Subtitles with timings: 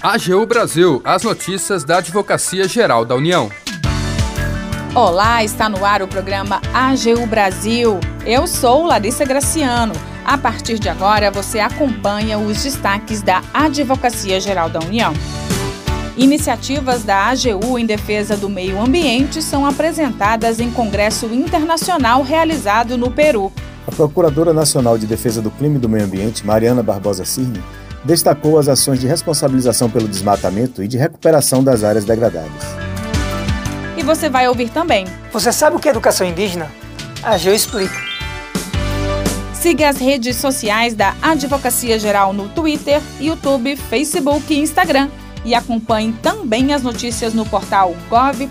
[0.00, 3.50] AGU Brasil, as notícias da Advocacia Geral da União.
[4.94, 7.98] Olá, está no ar o programa AGU Brasil.
[8.24, 9.92] Eu sou Larissa Graciano.
[10.24, 15.12] A partir de agora, você acompanha os destaques da Advocacia Geral da União.
[16.16, 23.10] Iniciativas da AGU em defesa do meio ambiente são apresentadas em congresso internacional realizado no
[23.10, 23.52] Peru.
[23.86, 27.60] A Procuradora Nacional de Defesa do Clima e do Meio Ambiente, Mariana Barbosa Cirne,
[28.04, 32.84] destacou as ações de responsabilização pelo desmatamento e de recuperação das áreas degradadas
[34.04, 35.06] você vai ouvir também.
[35.32, 36.70] Você sabe o que é educação indígena?
[37.22, 37.94] A Geo explica.
[39.54, 45.08] Siga as redes sociais da Advocacia Geral no Twitter, YouTube, Facebook e Instagram.
[45.44, 48.44] E acompanhe também as notícias no portal gov.br/agu.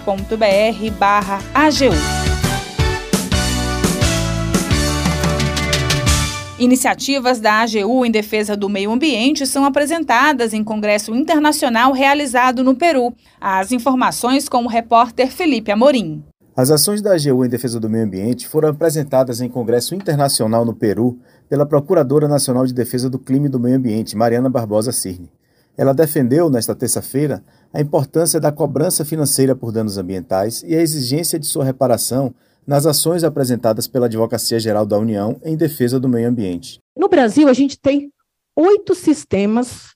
[6.64, 12.74] Iniciativas da AGU em defesa do meio ambiente são apresentadas em congresso internacional realizado no
[12.74, 13.14] Peru.
[13.42, 16.24] As informações com o repórter Felipe Amorim.
[16.56, 20.74] As ações da AGU em defesa do meio ambiente foram apresentadas em congresso internacional no
[20.74, 25.30] Peru pela Procuradora Nacional de Defesa do Clima e do Meio Ambiente, Mariana Barbosa Cirne.
[25.78, 31.38] Ela defendeu, nesta terça-feira, a importância da cobrança financeira por danos ambientais e a exigência
[31.38, 32.34] de sua reparação
[32.66, 36.80] nas ações apresentadas pela Advocacia Geral da União em defesa do meio ambiente.
[36.96, 38.12] No Brasil, a gente tem
[38.56, 39.94] oito sistemas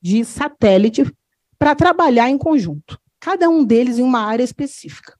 [0.00, 1.10] de satélite
[1.58, 5.14] para trabalhar em conjunto, cada um deles em uma área específica.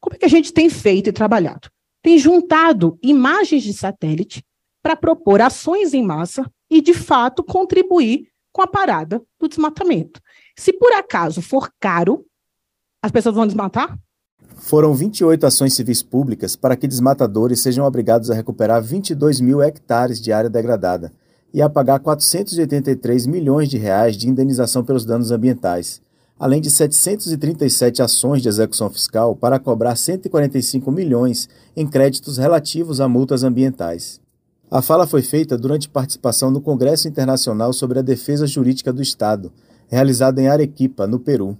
[0.00, 1.68] Como é que a gente tem feito e trabalhado?
[2.02, 4.42] Tem juntado imagens de satélite
[4.82, 10.20] para propor ações em massa e, de fato, contribuir com a parada do desmatamento.
[10.56, 12.24] Se por acaso for caro,
[13.02, 13.98] as pessoas vão desmatar?
[14.60, 20.20] Foram 28 ações civis públicas para que desmatadores sejam obrigados a recuperar 22 mil hectares
[20.20, 21.10] de área degradada
[21.52, 26.02] e a pagar 483 milhões de reais de indenização pelos danos ambientais,
[26.38, 33.08] além de 737 ações de execução fiscal para cobrar 145 milhões em créditos relativos a
[33.08, 34.20] multas ambientais.
[34.70, 39.50] A fala foi feita durante participação no Congresso Internacional sobre a Defesa Jurídica do Estado,
[39.88, 41.58] realizado em Arequipa, no Peru.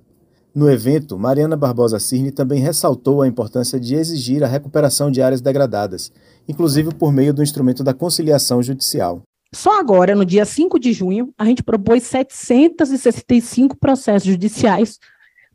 [0.53, 5.41] No evento, Mariana Barbosa Cirne também ressaltou a importância de exigir a recuperação de áreas
[5.41, 6.13] degradadas,
[6.49, 9.23] inclusive por meio do instrumento da conciliação judicial.
[9.55, 14.99] Só agora, no dia 5 de junho, a gente propôs 765 processos judiciais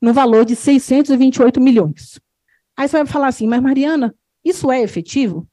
[0.01, 2.19] no valor de 628 milhões.
[2.77, 4.13] Aí você vai falar assim, mas Mariana,
[4.43, 5.45] isso é efetivo?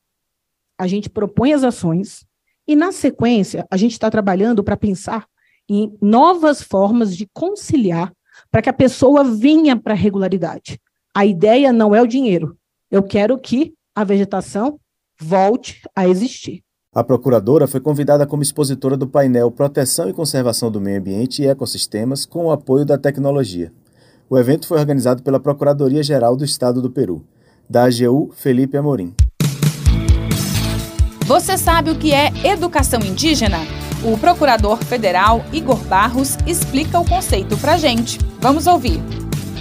[0.79, 2.25] A gente propõe as ações
[2.67, 5.27] e, na sequência, a gente está trabalhando para pensar
[5.69, 8.13] em novas formas de conciliar
[8.51, 10.79] para que a pessoa venha para a regularidade.
[11.15, 12.57] A ideia não é o dinheiro.
[12.91, 14.79] Eu quero que a vegetação
[15.21, 16.63] volte a existir.
[16.95, 21.47] A procuradora foi convidada como expositora do painel Proteção e Conservação do Meio Ambiente e
[21.47, 23.73] Ecossistemas com o apoio da tecnologia.
[24.29, 27.25] O evento foi organizado pela Procuradoria-Geral do Estado do Peru.
[27.69, 29.15] Da AGU, Felipe Amorim.
[31.27, 33.82] Você sabe o que é educação indígena?
[34.05, 38.19] O procurador federal Igor Barros explica o conceito para gente.
[38.41, 39.01] Vamos ouvir.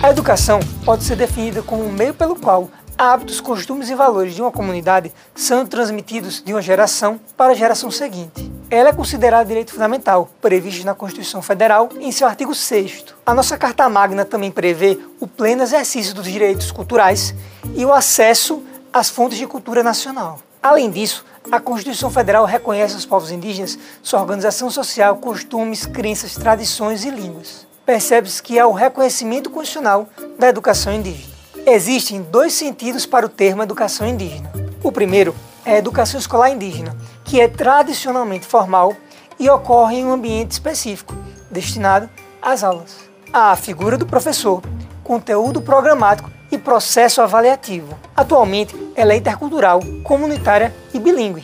[0.02, 4.42] A educação pode ser definida como um meio pelo qual hábitos, costumes e valores de
[4.42, 8.52] uma comunidade são transmitidos de uma geração para a geração seguinte.
[8.68, 13.60] Ela é considerada direito fundamental, previsto na Constituição Federal em seu artigo 6 A nossa
[13.60, 17.36] Carta Magna também prevê o pleno exercício dos direitos culturais
[17.76, 20.40] e o acesso às fontes de cultura nacional.
[20.62, 27.04] Além disso, a Constituição Federal reconhece aos povos indígenas sua organização social, costumes, crenças, tradições
[27.04, 27.66] e línguas.
[27.84, 30.08] Percebe-se que há o reconhecimento constitucional
[30.38, 31.34] da educação indígena.
[31.66, 34.52] Existem dois sentidos para o termo educação indígena.
[34.84, 35.36] O primeiro
[35.66, 36.96] é a educação escolar indígena,
[37.26, 38.96] que é tradicionalmente formal
[39.40, 41.16] e ocorre em um ambiente específico,
[41.50, 42.08] destinado
[42.40, 42.98] às aulas.
[43.34, 44.62] A figura do professor,
[45.04, 47.98] conteúdo programático e processo avaliativo.
[48.16, 51.44] Atualmente, ela é intercultural, comunitária e bilíngue,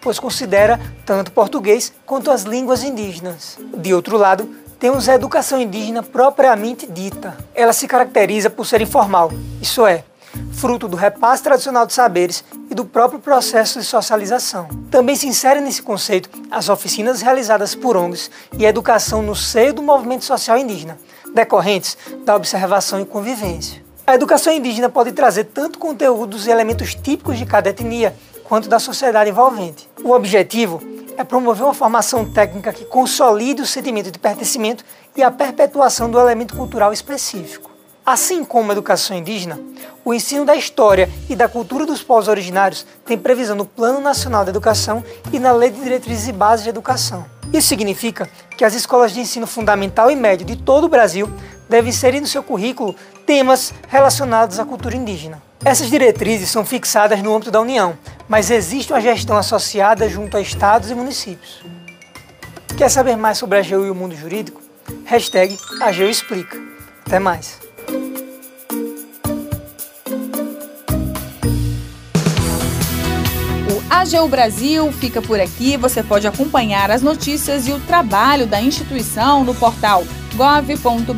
[0.00, 3.58] pois considera tanto português quanto as línguas indígenas.
[3.76, 4.48] De outro lado,
[4.78, 7.36] temos a educação indígena propriamente dita.
[7.54, 10.04] Ela se caracteriza por ser informal, isso é,
[10.52, 14.68] fruto do repasse tradicional de saberes e do próprio processo de socialização.
[14.90, 19.74] Também se insere nesse conceito as oficinas realizadas por ONGs e a educação no seio
[19.74, 20.98] do movimento social indígena,
[21.34, 23.83] decorrentes da observação e convivência.
[24.06, 28.14] A educação indígena pode trazer tanto conteúdos e elementos típicos de cada etnia,
[28.44, 29.88] quanto da sociedade envolvente.
[30.04, 30.82] O objetivo
[31.16, 34.84] é promover uma formação técnica que consolide o sentimento de pertencimento
[35.16, 37.70] e a perpetuação do elemento cultural específico.
[38.04, 39.58] Assim como a educação indígena,
[40.04, 44.44] o ensino da história e da cultura dos povos originários tem previsão no Plano Nacional
[44.44, 45.02] de Educação
[45.32, 47.24] e na Lei de Diretrizes e Bases de Educação.
[47.54, 51.30] Isso significa que as escolas de ensino fundamental e médio de todo o Brasil
[51.74, 52.94] devem inserir no seu currículo
[53.26, 55.42] temas relacionados à cultura indígena.
[55.64, 57.98] Essas diretrizes são fixadas no âmbito da União,
[58.28, 61.64] mas existe uma gestão associada junto a estados e municípios.
[62.76, 64.62] Quer saber mais sobre a AGU e o mundo jurídico?
[65.04, 66.56] Hashtag AGU Explica.
[67.04, 67.58] Até mais!
[73.90, 75.76] AGU Brasil fica por aqui.
[75.76, 81.14] Você pode acompanhar as notícias e o trabalho da instituição no portal gov.br/agu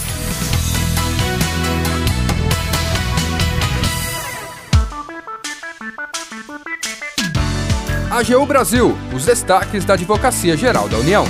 [8.11, 11.25] AGU Brasil, os destaques da Advocacia Geral da União.